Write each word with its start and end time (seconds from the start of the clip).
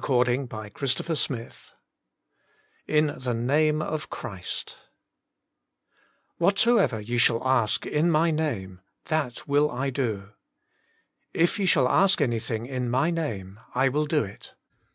PLEA 0.02 0.06
FOR 0.06 0.12
MORE 0.56 0.70
PRAYER 0.70 0.70
CHAPTER 0.70 1.14
XI 1.14 1.48
In 2.86 3.08
tije 3.08 3.20
flame 3.20 3.82
of 3.82 4.08
Christ 4.08 4.78
* 5.56 6.38
Whatsoever 6.38 7.02
ye 7.02 7.18
shall 7.18 7.46
ask 7.46 7.84
in 7.84 8.10
My 8.10 8.30
Name, 8.30 8.80
that 9.08 9.46
will 9.46 9.70
I 9.70 9.90
do. 9.90 10.30
If 11.34 11.58
ye 11.58 11.66
shall 11.66 11.86
ask 11.86 12.22
anything 12.22 12.64
in 12.64 12.88
My 12.88 13.10
Name, 13.10 13.60
I 13.74 13.90
will 13.90 14.06
do 14.06 14.24
it. 14.24 14.54